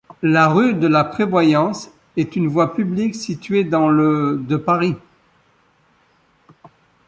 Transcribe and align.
La 0.23 0.47
rue 0.47 0.73
de 0.73 0.87
la 0.87 1.03
Prévoyance 1.03 1.91
est 2.17 2.35
une 2.35 2.47
voie 2.47 2.73
publique 2.73 3.13
située 3.13 3.63
dans 3.63 3.87
le 3.87 4.41
de 4.47 4.57
Paris. 4.57 4.95